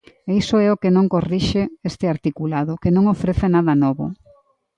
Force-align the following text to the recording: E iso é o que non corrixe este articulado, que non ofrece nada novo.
E 0.29 0.31
iso 0.41 0.55
é 0.65 0.67
o 0.71 0.79
que 0.81 0.93
non 0.95 1.11
corrixe 1.13 1.61
este 1.89 2.05
articulado, 2.15 2.79
que 2.81 2.93
non 2.95 3.05
ofrece 3.13 3.45
nada 3.55 3.73
novo. 3.83 4.05